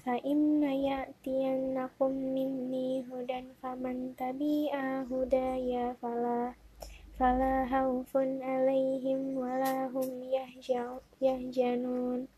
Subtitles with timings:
[0.06, 6.54] Fa inna ya'tiyannakum minni hudan faman tabi'a hudaya falah
[7.18, 10.06] Fala haufun alaihim walahum
[11.18, 12.30] yahjanun.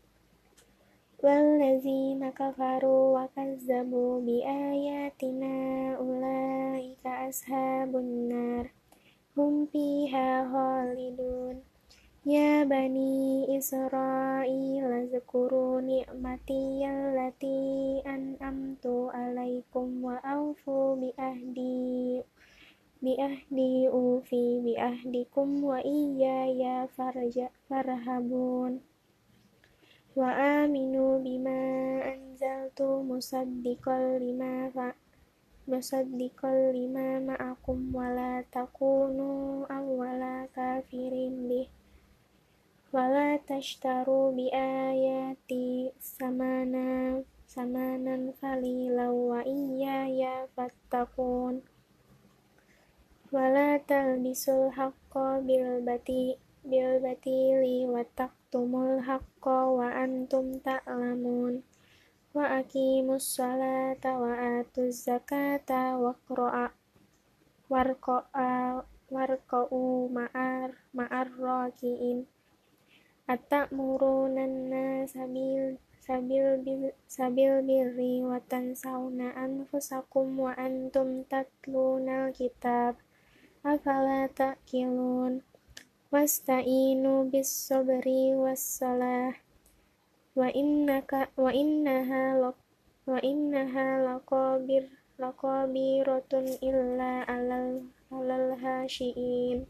[1.20, 3.28] Wallazina kafaru wa
[4.24, 5.75] bi ayatina
[7.26, 8.70] ashabun nar
[9.34, 11.58] hum fiha khalidun.
[12.22, 22.22] Ya Bani Israel zukuru ni'mati allati an'amtu alaikum wa awfu bi ahdi
[23.02, 28.82] bi ahdi ufi bi ahdikum wa iya ya farja farhabun.
[30.14, 34.94] Wa aminu bima anzaltu musaddiqal lima fa
[35.66, 41.68] musaddiqan lima ma'akum wala takunu awwala kafirin bih.
[42.94, 47.18] Wala tashtaru bi ayati samana
[47.50, 51.66] samanan qalilan wa iyaya fattakun.
[53.34, 61.62] Wala talbisul haqqa bil bati bil batili wa taqtumul haqqa wa antum ta'lamun.
[61.62, 61.75] ta
[62.36, 66.68] wa aqimus salata wa atuz zakata wa qra'a
[67.72, 72.28] warqa'a warqa'u ma'ar ma'ar raki'in
[73.24, 74.44] at-ta'muruna
[75.08, 83.00] sabil bil sabil bil sabil birri wa tansawna anfusakum wa antum tatluna kitab.
[83.66, 85.42] Afala ta'qilun?
[86.12, 89.34] Wasta'inu bis sabri was salah
[90.36, 92.60] wa innaka wa innaha lak,
[93.08, 94.84] wa innaha laqabir
[95.16, 99.64] laqabiratun illa alal alal hasyiin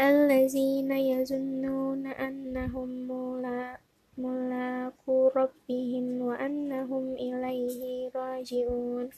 [0.00, 3.76] allazina yazunnuna annahum mula
[4.16, 9.12] mulaku rabbihim wa annahum ilaihi raji'un.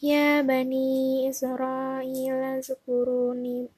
[0.00, 3.68] Ya Bani Israel, zukuruni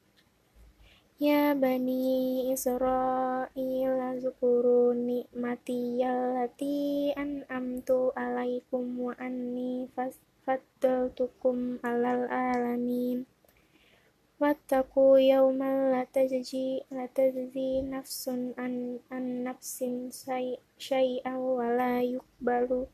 [1.20, 3.52] Ya bani Israel
[4.24, 9.84] zukuru nikmati yallati an'amtu alaikum wa anni
[10.48, 13.28] faddaltukum alal alamin.
[14.40, 22.88] Wattaku yawman la tajzi la tajzi nafsun an an nafsin syai'an wa la yukbalu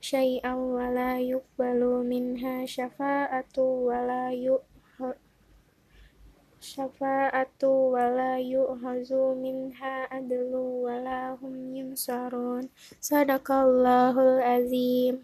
[0.00, 4.71] syai'an wa la yukbalu minha syafa'atu wa la yuk
[6.72, 15.20] syafa'atu wa la yu'hazu minha adlu wa la hum yunsarun sadaqallahul azim.